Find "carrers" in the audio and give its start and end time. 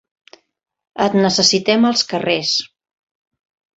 2.15-2.57